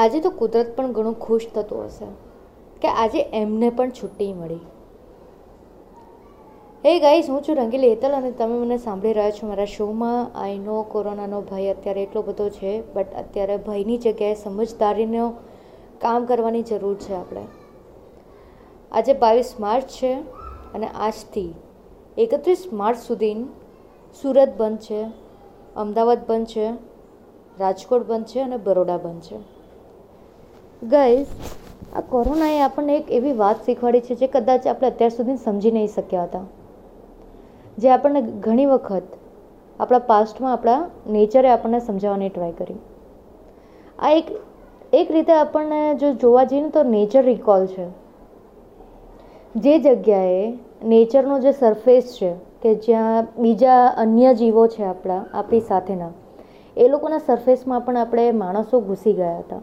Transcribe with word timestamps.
આજે 0.00 0.20
તો 0.20 0.30
કુદરત 0.30 0.76
પણ 0.76 0.92
ઘણું 0.92 1.20
ખુશ 1.20 1.46
થતું 1.54 1.84
હશે 1.84 2.06
કે 2.82 2.88
આજે 2.88 3.20
એમને 3.20 3.70
પણ 3.70 3.90
છુટ્ટી 3.90 4.32
મળી. 4.32 4.60
હે 6.84 7.00
ગાઈસ 7.00 7.30
હું 7.30 7.42
છું 7.42 7.56
રંગીલી 7.56 7.88
હેતલ 7.88 8.12
અને 8.12 8.30
તમે 8.30 8.58
મને 8.58 8.76
સાંભળી 8.76 9.12
રહ્યા 9.12 9.30
છો 9.30 9.46
મારા 9.46 9.64
શોમાં. 9.64 10.30
આઈ 10.34 10.58
નો 10.58 10.82
કોરોનાનો 10.82 11.40
ભય 11.40 11.72
અત્યારે 11.72 12.02
એટલો 12.02 12.22
બધો 12.22 12.48
છે 12.48 12.92
બટ 12.94 13.14
અત્યારે 13.14 13.56
ભયની 13.56 13.98
જગ્યાએ 13.98 14.34
સમજદારીનો 14.34 15.30
કામ 16.00 16.24
કરવાની 16.24 16.62
જરૂર 16.62 16.96
છે 16.96 17.14
આપણે. 17.14 17.44
આજે 18.92 19.12
બાવીસ 19.12 19.54
માર્ચ 19.60 19.84
છે 19.84 20.14
અને 20.74 20.86
આજથી 20.86 21.54
એકત્રીસ 22.18 22.66
માર્ચ 22.72 22.98
સુધી 22.98 23.34
સુરત 24.22 24.48
બંધ 24.56 24.78
છે, 24.78 25.04
અમદાવાદ 25.76 26.26
બંધ 26.26 26.46
છે, 26.46 26.70
રાજકોટ 27.58 28.06
બંધ 28.06 28.24
છે 28.24 28.40
અને 28.40 28.56
બરોડા 28.56 28.96
બંધ 28.96 29.20
છે. 29.20 29.59
ગઈસ 30.82 31.28
આ 31.96 32.00
કોરોનાએ 32.00 32.60
આપણને 32.60 32.96
એક 32.96 33.10
એવી 33.10 33.32
વાત 33.32 33.64
શીખવાડી 33.64 34.00
છે 34.00 34.14
જે 34.14 34.26
કદાચ 34.26 34.66
આપણે 34.66 34.86
અત્યાર 34.86 35.10
સુધી 35.10 35.36
સમજી 35.36 35.70
નહીં 35.70 35.88
શક્યા 35.88 36.24
હતા. 36.24 36.44
જે 37.78 37.90
આપણને 37.90 38.22
ઘણી 38.22 38.66
વખત 38.66 39.04
આપણા 39.80 39.98
પાસ્ટમાં 39.98 40.52
આપણા 40.52 40.90
નેચરે 41.06 41.50
આપણને 41.50 41.80
સમજાવવાની 41.80 42.28
ટ્રાય 42.28 42.52
કરી. 42.52 42.78
આ 43.98 44.10
એક 44.10 44.32
એક 44.92 45.10
રીતે 45.10 45.32
આપણને 45.32 45.94
જો 45.94 46.12
જોવા 46.12 46.44
જઈએ 46.44 46.68
તો 46.68 46.82
નેચર 46.82 47.24
રિકોલ 47.24 47.66
છે. 47.66 47.86
જે 49.56 49.78
જગ્યાએ 49.78 50.58
નેચરનો 50.84 51.38
જે 51.38 51.52
સરફેસ 51.52 52.16
છે 52.18 52.34
કે 52.62 52.74
જ્યાં 52.74 53.28
બીજા 53.38 53.86
અન્ય 53.86 54.34
જીવો 54.34 54.66
છે 54.66 54.84
આપણા, 54.84 55.24
આપણી 55.34 55.60
સાથેના, 55.60 56.10
એ 56.76 56.88
લોકોના 56.88 57.18
સરફેસમાં 57.18 57.80
પણ 57.80 57.96
આપણે 57.96 58.32
માણસો 58.32 58.80
ઘૂસી 58.80 59.12
ગયા 59.12 59.38
હતા. 59.38 59.60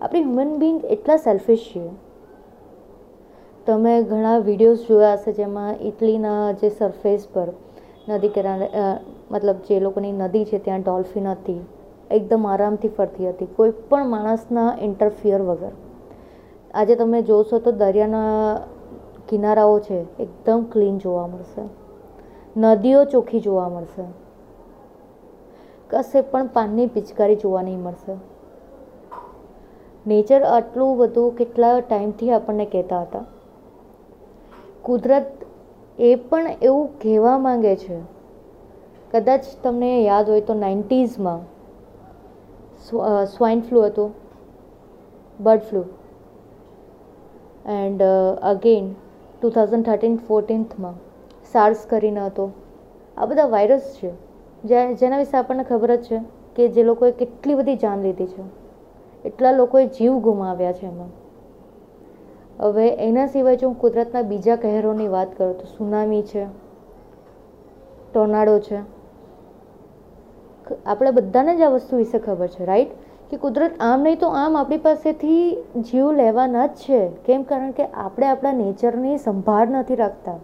આપણી 0.00 0.24
હ્યુમન 0.24 0.50
બિંગ 0.58 0.76
એટલા 0.94 1.14
સેલ્ફિશ 1.22 1.62
છીએ 1.70 1.92
તમે 3.66 3.94
ઘણા 4.10 4.34
વિડીયોઝ 4.48 4.84
જોયા 4.90 5.16
હશે 5.16 5.32
જેમાં 5.38 5.80
ઇટલીના 5.88 6.52
જે 6.60 6.70
સરફેસ 6.70 7.24
પર 7.32 7.48
નદી 8.10 8.30
કિનારે 8.36 8.68
મતલબ 9.30 9.64
જે 9.68 9.80
લોકોની 9.86 10.12
નદી 10.12 10.44
છે 10.44 10.58
ત્યાં 10.58 10.82
ડોલ્ફિન 10.82 11.26
હતી. 11.32 11.62
એકદમ 12.10 12.46
આરામથી 12.46 12.92
ફરતી 12.98 13.28
હતી. 13.32 13.48
કોઈ 13.56 13.74
પણ 13.90 14.08
માણસના 14.14 14.68
ઇન્ટરફિયર 14.86 15.42
વગર. 15.42 15.74
આજે 16.74 16.96
તમે 16.96 17.22
જોશો 17.22 17.58
તો 17.58 17.72
દરિયાના 17.72 18.62
કિનારાઓ 19.26 19.76
છે 19.80 20.00
એકદમ 20.18 20.64
ક્લીન 20.72 20.96
જોવા 20.98 21.26
મળશે. 21.26 21.68
નદીઓ 22.56 23.04
ચોખ્ખી 23.04 23.40
જોવા 23.40 23.68
મળશે. 23.68 24.08
કશે 25.90 26.22
પણ 26.22 26.48
પાનની 26.56 26.86
પિચકારી 26.86 27.36
જોવા 27.36 27.62
નહીં 27.62 27.80
મળશે. 27.80 28.20
નેચર 30.10 30.40
આટલું 30.48 30.92
બધું 30.98 31.34
કેટલા 31.38 31.74
ટાઈમથી 31.80 32.30
આપણને 32.32 32.66
કહેતા 32.72 33.02
હતા. 33.02 33.24
કુદરત 34.84 35.30
એ 35.98 36.10
પણ 36.28 36.46
એવું 36.62 36.86
કહેવા 37.00 37.38
માંગે 37.40 37.74
છે. 37.76 37.96
કદાચ 39.12 39.44
તમને 39.62 39.90
યાદ 40.02 40.26
હોય 40.30 40.44
તો 40.48 40.54
નાઇન્ટીઝમાં 40.56 41.42
સ્વાઇન 43.32 43.60
ફ્લૂ 43.62 43.84
હતો 43.84 44.04
bird 45.40 45.64
flu 45.68 45.86
and 47.74 48.02
again 48.50 48.86
two 49.34 49.50
thousand 49.50 49.86
thirteen 49.88 50.16
ફોર્ટીન્થમાં 50.26 50.96
SARS 51.54 51.80
કરીને 51.90 52.20
હતો. 52.20 52.44
આ 53.16 53.26
બધા 53.26 53.48
વાયરસ 53.48 53.86
છે. 53.98 54.10
જેના 55.00 55.18
વિશે 55.18 55.36
આપણને 55.38 55.64
ખબર 55.64 55.92
જ 55.96 56.06
છે 56.06 56.18
કે 56.56 56.62
જે 56.74 56.82
લોકોએ 56.84 57.10
કેટલી 57.20 57.58
બધી 57.58 57.78
જાન 57.78 57.98
લીધી 58.02 58.30
છે. 58.32 58.44
એટલા 59.24 59.52
લોકોએ 59.52 59.86
જીવ 59.86 60.18
ગુમાવ્યા 60.18 60.72
છે 60.72 60.86
એમાં. 60.86 61.08
હવે 62.60 62.88
એના 62.88 63.26
સિવાય 63.26 63.56
જો 63.56 63.68
હું 63.68 63.78
કુદરતના 63.78 64.22
બીજા 64.22 64.56
કહેરોની 64.56 65.08
વાત 65.08 65.38
કરું 65.38 65.58
તો 65.58 65.64
સુનામી 65.64 66.22
છે 66.22 66.46
ટોર્નાડો 68.12 68.58
છે. 68.58 68.78
આપણે 70.86 71.10
બધાને 71.10 71.56
જ 71.56 71.60
આ 71.60 71.68
વસ્તુ 71.68 71.96
વિશે 71.96 72.18
ખબર 72.18 72.46
છે 72.46 72.64
રાઈટ 72.64 72.88
કે 73.30 73.36
કુદરત 73.36 73.70
આમ 73.80 74.00
નહીં 74.00 74.18
તો 74.18 74.28
આમ 74.28 74.56
આપણી 74.56 74.76
પાસેથી 74.76 75.64
જીવ 75.76 76.12
લેવાના 76.12 76.66
જ 76.66 76.70
છે. 76.70 77.08
કેમ? 77.08 77.42
કારણ 77.42 77.70
કે 77.70 77.84
આપણે 77.84 78.26
આપણા 78.26 78.52
નેચરની 78.52 79.18
સંભાળ 79.18 79.68
નથી 79.68 79.94
રાખતા. 79.94 80.38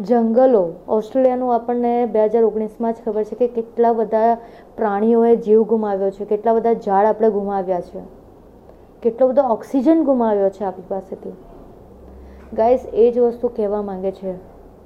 જંગલો. 0.00 0.72
ઓસ્ટ્રેલિયાનું 0.88 1.54
આપણને 1.54 2.06
બે 2.06 2.24
હજાર 2.24 2.44
ઓગણીસમાં 2.44 2.92
જ 2.92 2.96
ખબર 3.04 3.24
છે 3.24 3.34
કે 3.34 3.46
કેટલા 3.46 3.92
બધા 3.92 4.34
પ્રાણીઓએ 4.76 5.36
જીવ 5.36 5.62
ગુમાવ્યો 5.62 6.10
છે, 6.10 6.24
કેટલા 6.24 6.52
બધા 6.52 6.72
ઝાડ 6.72 7.06
આપણે 7.06 7.30
ગુમાવ્યા 7.30 7.80
છે, 7.80 8.00
કેટલો 9.02 9.28
બધો 9.28 9.42
ઓક્સિજન 9.42 10.02
ગુમાવ્યો 10.04 10.50
છે 10.50 10.64
આપણી 10.64 10.84
પાસેથી. 10.88 11.32
ગાઈસ, 12.52 12.86
એ 12.92 13.10
જ 13.10 13.18
વસ્તુ 13.18 13.48
કહેવા 13.48 13.82
માંગે 13.82 14.12
છે 14.12 14.34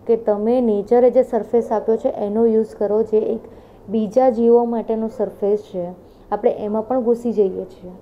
કે 0.06 0.16
તમે 0.16 0.60
નેચરે 0.60 1.10
જે 1.10 1.22
સરફેસ 1.22 1.72
આપ્યો 1.72 1.96
છે, 1.96 2.08
એનો 2.08 2.46
યુઝ 2.46 2.76
કરો 2.76 3.02
જે 3.02 3.18
એક 3.18 3.40
બીજા 3.88 4.30
જીવો 4.30 4.64
માટેનો 4.64 5.08
સરફેસ 5.08 5.62
છે. 5.62 5.88
આપણે 6.32 6.50
એમાં 6.50 6.86
પણ 6.86 7.00
ઘૂસી 7.00 7.32
જઈએ 7.32 7.64
છીએ. 7.64 7.92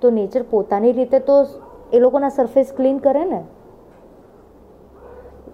તો 0.00 0.10
નેચર 0.10 0.42
પોતાની 0.50 0.92
રીતે 0.92 1.18
તો 1.18 1.46
એ 1.92 1.98
લોકોના 1.98 2.28
સરફેસ 2.28 2.72
ક્લીન 2.76 2.98
કરે 2.98 3.24
ને? 3.24 3.42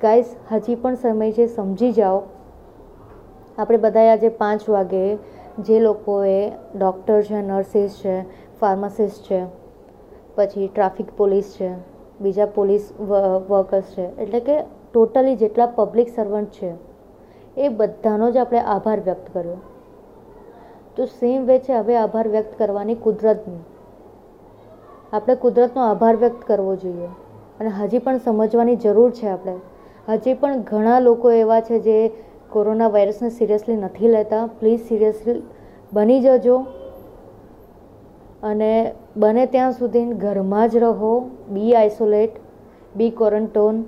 ગાઈસ, 0.02 0.36
હજી 0.52 0.74
પણ 0.74 0.94
સમય 0.94 1.32
છે, 1.32 1.46
સમજી 1.46 1.92
જાઓ. 1.92 2.22
આપણે 3.58 3.78
બધા 3.78 4.12
આજે 4.12 4.28
પાંચ 4.28 4.68
વાગે 4.68 5.16
જે 5.58 5.80
લોકોએ 5.80 6.50
ડૉક્ટર 6.50 7.22
છે, 7.22 7.34
નર્સિસ 7.34 7.96
છે, 8.04 8.22
ફાર્માસિસ્ટ 8.58 9.22
છે, 9.22 9.44
પછી 10.34 10.70
ટ્રાફિક 10.74 11.06
પોલીસ 11.16 11.56
છે, 11.60 11.70
બીજા 12.20 12.46
પોલીસ 12.46 12.92
વર્કર્સ 13.48 13.84
છે, 13.84 14.16
એટલે 14.16 14.40
કે 14.40 14.62
ટોટલી 14.92 15.36
જેટલા 15.36 15.66
પબ્લિક 15.66 16.08
સર્વન્ટ 16.08 16.48
છે, 16.50 16.72
એ 17.56 17.68
બધાનો 17.68 18.30
જ 18.30 18.36
આપણે 18.36 18.60
આભાર 18.60 19.00
વ્યક્ત 19.00 19.30
કર્યો. 19.32 19.56
તો 20.96 21.04
સેમ 21.04 21.44
વે 21.44 21.58
છે, 21.58 21.72
હવે 21.72 21.96
આભાર 21.96 22.28
વ્યક્ત 22.28 22.58
કરવાની 22.58 22.94
કુદરતની. 22.94 23.58
આપણે 25.12 25.34
કુદરતનો 25.34 25.82
આભાર 25.82 26.16
વ્યક્ત 26.16 26.44
કરવો 26.46 26.76
જોઈએ. 26.76 27.08
અને 27.60 27.68
હજી 27.68 27.98
પણ 27.98 28.18
સમજવાની 28.18 28.76
જરૂર 28.76 29.10
છે 29.10 29.28
આપણે. 29.28 29.56
હજી 30.10 30.34
પણ 30.34 30.62
ઘણા 30.62 31.00
લોકો 31.00 31.30
એવા 31.30 31.60
છે 31.60 31.78
જે 31.78 31.96
કોરોના 32.50 32.88
વાયરસને 32.88 33.30
સિરિયસલી 33.30 33.76
નથી 33.76 34.08
લેતા. 34.08 34.46
પ્લીઝ 34.46 34.82
સિરિયસલી 34.88 35.42
બની 35.92 36.20
જજો 36.20 36.56
અને 38.42 38.92
બને 39.16 39.46
ત્યાં 39.46 39.72
સુધી 39.72 40.04
ઘરમાં 40.04 40.68
જ 40.68 40.76
રહો. 40.76 41.12
બી 41.48 41.74
આઇસોલેટ 41.74 42.30
બી 42.96 43.10
ક્વોરન્ટોન 43.10 43.82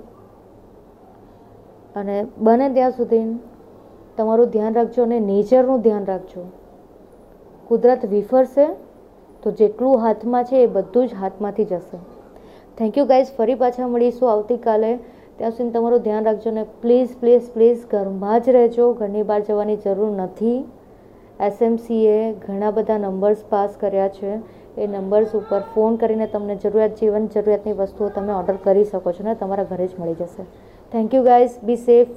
અને 1.95 2.17
બને 2.37 2.69
ત્યાં 2.69 2.91
સુધી 2.91 3.39
તમારું 4.17 4.47
ધ્યાન 4.47 4.73
રાખજો 4.73 5.03
અને 5.03 5.19
નેચરનું 5.19 5.81
ધ્યાન 5.81 6.05
રાખજો. 6.05 6.43
કુદરત 7.67 8.05
વિફરશે 8.05 8.65
તો 9.43 9.51
જેટલું 9.51 9.99
હાથમાં 9.99 10.43
છે 10.43 10.63
એ 10.63 10.67
બધું 10.67 11.07
જ 11.07 11.13
હાથમાંથી 11.13 11.65
જશે. 11.65 11.97
થેન્ક 12.77 12.97
યુ 12.97 13.05
ગાઈઝ 13.05 13.27
ફરી 13.37 13.55
પાછા 13.55 13.87
મળીશું 13.87 14.31
આવતીકાલે. 14.31 14.99
ત્યાં 15.37 15.51
સુધી 15.51 15.69
તમારું 15.69 15.99
ધ્યાન 15.99 16.25
રાખજો 16.25 16.51
ને 16.51 16.63
પ્લીઝ 16.81 17.13
પ્લીઝ 17.19 17.51
પ્લીઝ 17.53 17.85
ઘરમાં 17.91 18.41
જ 18.41 18.49
રહેજો. 18.49 18.93
ઘરની 18.93 19.23
બહાર 19.23 19.39
જવાની 19.41 19.75
જરૂર 19.75 20.11
નથી. 20.11 20.65
એસએમસીએ 21.41 22.33
ઘણા 22.33 22.71
બધા 22.71 22.97
નંબર્સ 22.97 23.41
પાસ 23.49 23.71
કર્યા 23.79 24.07
છે. 24.07 24.35
એ 24.77 24.87
નંબર્સ 24.87 25.35
ઉપર 25.35 25.61
ફોન 25.75 25.95
કરીને 25.95 26.27
તમને 26.27 26.55
જરૂરિયાત, 26.55 26.99
જીવન 26.99 27.25
જરૂરિયાતની 27.27 27.73
વસ્તુઓ 27.73 28.09
તમે 28.09 28.33
ઓર્ડર 28.33 28.55
કરી 28.63 28.83
શકો 28.83 29.11
છો 29.11 29.23
ને 29.23 29.35
તમારા 29.35 29.63
ઘરે 29.63 29.87
જ 29.87 29.99
મળી 29.99 30.13
જશે. 30.13 30.45
Thank 30.91 31.13
you 31.13 31.23
guys 31.23 31.57
be 31.63 31.75
safe 31.75 32.07